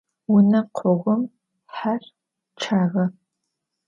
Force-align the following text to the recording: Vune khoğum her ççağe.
Vune 0.29 0.61
khoğum 0.75 1.21
her 1.77 2.01
ççağe. 2.59 3.03